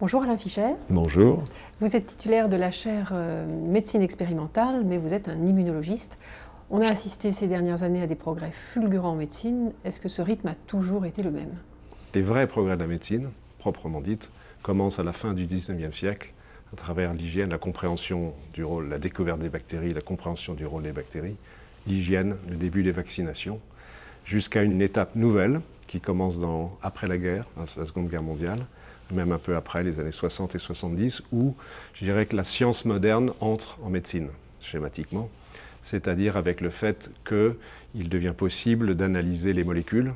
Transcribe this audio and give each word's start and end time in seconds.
Bonjour 0.00 0.22
Alain 0.22 0.38
Fischer. 0.38 0.76
Bonjour. 0.88 1.44
Vous 1.78 1.94
êtes 1.94 2.06
titulaire 2.06 2.48
de 2.48 2.56
la 2.56 2.70
chaire 2.70 3.10
euh, 3.12 3.44
médecine 3.46 4.00
expérimentale, 4.00 4.82
mais 4.86 4.96
vous 4.96 5.12
êtes 5.12 5.28
un 5.28 5.44
immunologiste. 5.44 6.16
On 6.70 6.80
a 6.80 6.86
assisté 6.86 7.32
ces 7.32 7.48
dernières 7.48 7.82
années 7.82 8.00
à 8.00 8.06
des 8.06 8.14
progrès 8.14 8.50
fulgurants 8.50 9.10
en 9.10 9.16
médecine. 9.16 9.72
Est-ce 9.84 10.00
que 10.00 10.08
ce 10.08 10.22
rythme 10.22 10.48
a 10.48 10.54
toujours 10.66 11.04
été 11.04 11.22
le 11.22 11.30
même? 11.30 11.52
Les 12.14 12.22
vrais 12.22 12.46
progrès 12.46 12.76
de 12.76 12.80
la 12.80 12.86
médecine, 12.86 13.28
proprement 13.58 14.00
dite, 14.00 14.32
commencent 14.62 14.98
à 14.98 15.04
la 15.04 15.12
fin 15.12 15.34
du 15.34 15.44
19e 15.44 15.92
siècle 15.92 16.32
à 16.72 16.76
travers 16.76 17.12
l'hygiène, 17.12 17.50
la 17.50 17.58
compréhension 17.58 18.32
du 18.54 18.64
rôle, 18.64 18.88
la 18.88 18.98
découverte 18.98 19.40
des 19.40 19.50
bactéries, 19.50 19.92
la 19.92 20.00
compréhension 20.00 20.54
du 20.54 20.64
rôle 20.64 20.84
des 20.84 20.92
bactéries, 20.92 21.36
l'hygiène, 21.86 22.36
le 22.48 22.56
début 22.56 22.82
des 22.82 22.92
vaccinations, 22.92 23.60
jusqu'à 24.24 24.62
une 24.62 24.80
étape 24.80 25.14
nouvelle 25.14 25.60
qui 25.90 26.00
commence 26.00 26.38
après 26.82 27.08
la 27.08 27.18
guerre, 27.18 27.46
la 27.76 27.84
Seconde 27.84 28.08
Guerre 28.08 28.22
mondiale, 28.22 28.64
même 29.12 29.32
un 29.32 29.38
peu 29.38 29.56
après, 29.56 29.82
les 29.82 29.98
années 29.98 30.12
60 30.12 30.54
et 30.54 30.60
70, 30.60 31.24
où 31.32 31.56
je 31.94 32.04
dirais 32.04 32.26
que 32.26 32.36
la 32.36 32.44
science 32.44 32.84
moderne 32.84 33.32
entre 33.40 33.76
en 33.82 33.90
médecine, 33.90 34.28
schématiquement, 34.60 35.28
c'est-à-dire 35.82 36.36
avec 36.36 36.60
le 36.60 36.70
fait 36.70 37.10
qu'il 37.26 38.08
devient 38.08 38.34
possible 38.36 38.94
d'analyser 38.94 39.52
les 39.52 39.64
molécules, 39.64 40.14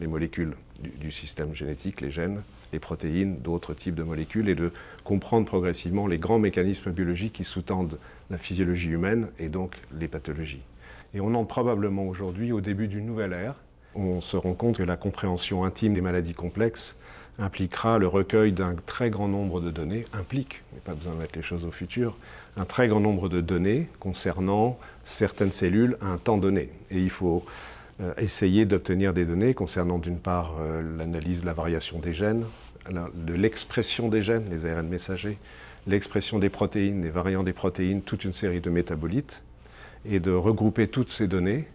les 0.00 0.08
molécules 0.08 0.54
du, 0.80 0.90
du, 0.90 1.12
système 1.12 1.54
génétique, 1.54 2.00
les 2.00 2.10
gènes, 2.10 2.42
les 2.72 2.80
protéines, 2.80 3.38
d'autres 3.38 3.72
types 3.72 3.94
de 3.94 4.02
molécules, 4.02 4.48
et 4.48 4.56
de 4.56 4.72
comprendre 5.04 5.46
progressivement 5.46 6.08
les 6.08 6.18
grands 6.18 6.40
mécanismes 6.40 6.90
biologiques 6.90 7.34
qui 7.34 7.44
sous-tendent 7.44 8.00
la 8.30 8.38
physiologie 8.38 8.90
humaine 8.90 9.28
et 9.38 9.48
donc 9.48 9.76
les 9.96 10.08
pathologies. 10.08 10.62
Et 11.14 11.20
on 11.20 11.32
entre 11.34 11.46
probablement 11.46 12.02
aujourd'hui 12.08 12.50
au 12.50 12.60
début 12.60 12.88
d'une 12.88 13.06
nouvelle 13.06 13.32
ère. 13.32 13.54
On 13.94 14.20
se 14.20 14.36
rend 14.36 14.54
compte 14.54 14.78
que 14.78 14.82
la 14.82 14.96
compréhension 14.96 15.64
intime 15.64 15.94
des 15.94 16.00
maladies 16.00 16.34
complexes 16.34 16.96
impliquera 17.38 17.98
le 17.98 18.06
recueil 18.06 18.52
d'un 18.52 18.74
très 18.74 19.10
grand 19.10 19.28
nombre 19.28 19.60
de 19.60 19.70
données, 19.70 20.06
implique, 20.12 20.62
mais 20.72 20.80
pas 20.80 20.94
besoin 20.94 21.14
de 21.14 21.18
mettre 21.18 21.36
les 21.36 21.42
choses 21.42 21.64
au 21.64 21.70
futur, 21.70 22.16
un 22.56 22.64
très 22.64 22.88
grand 22.88 23.00
nombre 23.00 23.28
de 23.28 23.40
données 23.40 23.88
concernant 23.98 24.78
certaines 25.02 25.52
cellules 25.52 25.96
à 26.00 26.06
un 26.06 26.18
temps 26.18 26.38
donné. 26.38 26.70
Et 26.90 27.00
il 27.00 27.10
faut 27.10 27.44
euh, 28.00 28.12
essayer 28.18 28.66
d'obtenir 28.66 29.14
des 29.14 29.24
données 29.24 29.54
concernant 29.54 29.98
d'une 29.98 30.18
part 30.18 30.54
euh, 30.60 30.82
l'analyse 30.96 31.42
de 31.42 31.46
la 31.46 31.54
variation 31.54 31.98
des 31.98 32.12
gènes, 32.12 32.44
de 32.90 33.32
l'expression 33.32 34.08
des 34.08 34.20
gènes, 34.20 34.44
les 34.50 34.66
ARN 34.66 34.86
messagers, 34.86 35.38
l'expression 35.86 36.38
des 36.38 36.50
protéines, 36.50 37.00
des 37.00 37.10
variants 37.10 37.42
des 37.42 37.52
protéines, 37.52 38.02
toute 38.02 38.24
une 38.24 38.32
série 38.32 38.60
de 38.60 38.70
métabolites, 38.70 39.42
et 40.04 40.20
de 40.20 40.30
regrouper 40.30 40.86
toutes 40.88 41.10
ces 41.10 41.26
données 41.26 41.66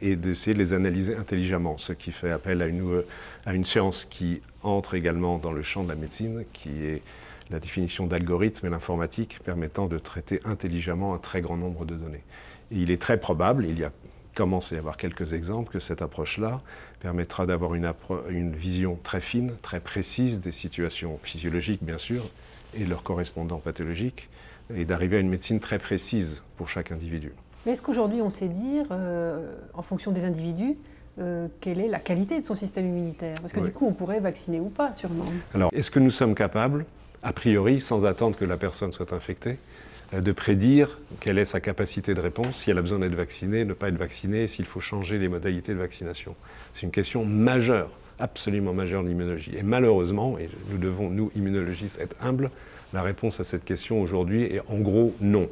et 0.00 0.16
d'essayer 0.16 0.54
de 0.54 0.58
les 0.58 0.72
analyser 0.72 1.16
intelligemment, 1.16 1.76
ce 1.76 1.92
qui 1.92 2.12
fait 2.12 2.30
appel 2.30 2.62
à 2.62 2.66
une, 2.66 3.02
à 3.44 3.54
une 3.54 3.64
science 3.64 4.04
qui 4.04 4.40
entre 4.62 4.94
également 4.94 5.38
dans 5.38 5.52
le 5.52 5.62
champ 5.62 5.82
de 5.82 5.88
la 5.88 5.94
médecine, 5.94 6.44
qui 6.52 6.84
est 6.84 7.02
la 7.50 7.58
définition 7.58 8.06
d'algorithmes 8.06 8.66
et 8.66 8.70
l'informatique 8.70 9.38
permettant 9.44 9.86
de 9.86 9.98
traiter 9.98 10.40
intelligemment 10.44 11.14
un 11.14 11.18
très 11.18 11.40
grand 11.40 11.56
nombre 11.56 11.84
de 11.84 11.94
données. 11.94 12.22
Et 12.70 12.76
il 12.76 12.90
est 12.90 13.00
très 13.00 13.18
probable, 13.18 13.66
il 13.66 13.78
y 13.78 13.84
a 13.84 13.92
commence 14.34 14.72
à 14.72 14.76
y 14.76 14.78
avoir 14.78 14.96
quelques 14.96 15.32
exemples, 15.32 15.72
que 15.72 15.80
cette 15.80 16.02
approche-là 16.02 16.62
permettra 17.00 17.46
d'avoir 17.46 17.74
une, 17.74 18.52
vision 18.52 18.98
très 19.02 19.20
fine, 19.20 19.52
très 19.62 19.80
précise 19.80 20.40
des 20.40 20.52
situations 20.52 21.18
physiologiques, 21.22 21.82
bien 21.82 21.98
sûr, 21.98 22.30
et 22.74 22.84
leurs 22.84 23.02
correspondants 23.02 23.58
pathologiques, 23.58 24.28
et 24.74 24.84
d'arriver 24.84 25.16
à 25.16 25.20
une 25.20 25.28
médecine 25.28 25.60
très 25.60 25.78
précise 25.78 26.44
pour 26.56 26.68
chaque 26.68 26.92
individu. 26.92 27.32
Mais 27.64 27.72
est-ce 27.72 27.82
qu'aujourd'hui 27.82 28.22
on 28.22 28.30
sait 28.30 28.48
dire, 28.48 28.86
euh, 28.90 29.54
en 29.74 29.82
fonction 29.82 30.12
des 30.12 30.24
individus, 30.24 30.76
euh, 31.18 31.48
quelle 31.60 31.80
est 31.80 31.88
la 31.88 31.98
qualité 31.98 32.38
de 32.38 32.44
son 32.44 32.54
système 32.54 32.86
immunitaire? 32.86 33.36
Parce 33.40 33.52
que 33.52 33.60
oui. 33.60 33.66
du 33.66 33.72
coup, 33.72 33.86
on 33.86 33.92
pourrait 33.92 34.20
vacciner 34.20 34.60
ou 34.60 34.68
pas, 34.68 34.92
sûrement. 34.92 35.26
Alors, 35.54 35.70
est-ce 35.74 35.90
que 35.90 35.98
nous 35.98 36.10
sommes 36.10 36.34
capables, 36.34 36.86
a 37.22 37.32
priori, 37.32 37.80
sans 37.80 38.06
attendre 38.06 38.38
que 38.38 38.44
la 38.44 38.56
personne 38.56 38.92
soit 38.92 39.12
infectée, 39.12 39.58
euh, 40.14 40.20
de 40.20 40.32
prédire 40.32 40.98
quelle 41.18 41.38
est 41.38 41.44
sa 41.44 41.60
capacité 41.60 42.14
de 42.14 42.20
réponse, 42.20 42.56
si 42.56 42.70
elle 42.70 42.78
a 42.78 42.80
besoin 42.80 43.00
d'être 43.00 43.14
vaccinée, 43.14 43.64
ne 43.64 43.74
pas 43.74 43.88
être 43.88 43.98
vaccinée, 43.98 44.46
s'il 44.46 44.64
faut 44.64 44.80
changer 44.80 45.18
les 45.18 45.28
modalités 45.28 45.72
de 45.74 45.78
vaccination? 45.78 46.34
C'est 46.72 46.82
une 46.82 46.92
question 46.92 47.26
majeure, 47.26 47.90
absolument 48.18 48.72
majeure 48.72 49.02
de 49.02 49.08
l'immunologie. 49.08 49.52
Et 49.58 49.62
malheureusement, 49.62 50.38
et 50.38 50.48
nous 50.70 50.78
devons, 50.78 51.10
nous, 51.10 51.30
immunologistes, 51.34 52.00
être 52.00 52.16
humbles, 52.22 52.50
la 52.94 53.02
réponse 53.02 53.40
à 53.40 53.44
cette 53.44 53.64
question 53.64 54.00
aujourd'hui 54.00 54.44
est 54.44 54.62
en 54.68 54.78
gros 54.78 55.14
non. 55.20 55.48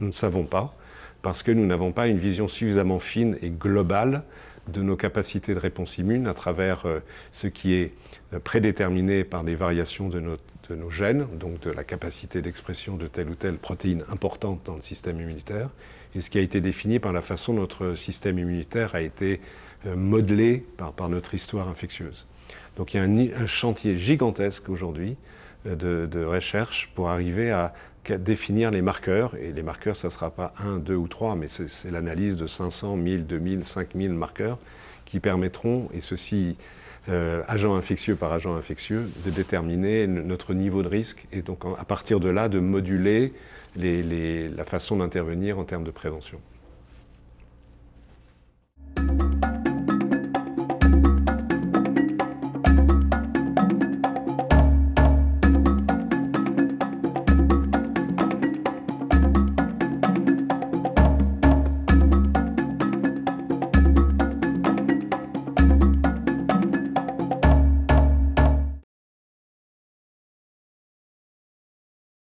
Nous 0.00 0.08
ne 0.08 0.12
savons 0.12 0.44
pas 0.44 0.74
parce 1.22 1.42
que 1.42 1.50
nous 1.50 1.66
n'avons 1.66 1.92
pas 1.92 2.08
une 2.08 2.18
vision 2.18 2.48
suffisamment 2.48 2.98
fine 2.98 3.36
et 3.42 3.50
globale 3.50 4.22
de 4.68 4.82
nos 4.82 4.96
capacités 4.96 5.54
de 5.54 5.58
réponse 5.58 5.98
immune 5.98 6.26
à 6.26 6.34
travers 6.34 6.86
euh, 6.86 7.00
ce 7.32 7.46
qui 7.46 7.74
est 7.74 7.92
euh, 8.34 8.38
prédéterminé 8.38 9.24
par 9.24 9.42
les 9.42 9.54
variations 9.54 10.08
de 10.08 10.20
nos, 10.20 10.90
gènes, 10.90 11.26
donc 11.38 11.60
de 11.60 11.70
la 11.70 11.82
capacité 11.82 12.42
d'expression 12.42 12.96
de 12.96 13.06
telle 13.06 13.30
ou 13.30 13.34
telle 13.34 13.56
protéine 13.56 14.04
importante 14.10 14.60
dans 14.66 14.74
le 14.74 14.82
système 14.82 15.18
immunitaire, 15.18 15.70
et 16.14 16.20
ce 16.20 16.28
qui 16.28 16.36
a 16.36 16.42
été 16.42 16.60
défini 16.60 16.98
par 16.98 17.14
la 17.14 17.22
façon 17.22 17.54
dont 17.54 17.60
notre 17.60 17.94
système 17.94 18.38
immunitaire 18.38 18.94
a 18.94 19.00
été 19.00 19.40
euh, 19.86 19.96
modelé 19.96 20.66
par, 20.76 21.08
notre 21.08 21.32
histoire 21.32 21.68
infectieuse. 21.68 22.26
Donc 22.76 22.92
il 22.92 22.98
y 22.98 23.00
a 23.00 23.40
un 23.40 23.46
chantier 23.46 23.96
gigantesque 23.96 24.68
aujourd'hui 24.68 25.16
de, 25.64 26.24
recherche 26.24 26.90
pour 26.94 27.08
arriver 27.10 27.50
à 27.50 27.72
définir 28.18 28.70
les 28.70 28.82
marqueurs. 28.82 29.34
Et 29.36 29.52
les 29.52 29.62
marqueurs, 29.62 29.96
ça 29.96 30.08
ne 30.08 30.12
sera 30.12 30.30
pas 30.30 30.52
un, 30.58 30.78
deux 30.78 30.96
ou 30.96 31.08
trois, 31.08 31.36
mais 31.36 31.48
c'est 31.48 31.90
l'analyse 31.90 32.36
de 32.36 32.46
500, 32.46 32.96
1000, 32.96 33.26
2000, 33.26 33.64
5000 33.64 34.12
marqueurs 34.12 34.58
qui 35.04 35.20
permettront, 35.20 35.88
et 35.94 36.00
ceci 36.00 36.56
euh, 37.08 37.42
agent 37.48 37.74
infectieux 37.74 38.14
par 38.14 38.32
agent 38.32 38.54
infectieux, 38.54 39.10
de 39.24 39.30
déterminer 39.30 40.06
notre 40.06 40.52
niveau 40.52 40.82
de 40.82 40.88
risque 40.88 41.26
et 41.32 41.40
donc 41.40 41.64
à 41.78 41.84
partir 41.84 42.20
de 42.20 42.28
là 42.28 42.50
de 42.50 42.60
moduler 42.60 43.32
la 43.76 44.64
façon 44.64 44.98
d'intervenir 44.98 45.58
en 45.58 45.64
termes 45.64 45.84
de 45.84 45.90
prévention. 45.90 46.38